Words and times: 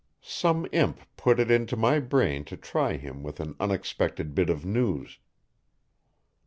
Some 0.23 0.65
imp 0.71 0.99
put 1.15 1.39
it 1.39 1.51
into 1.51 1.75
my 1.77 1.99
brain 1.99 2.43
to 2.45 2.57
try 2.57 2.97
him 2.97 3.21
with 3.21 3.39
an 3.39 3.55
unexpected 3.59 4.33
bit 4.33 4.49
of 4.49 4.65
news. 4.65 5.19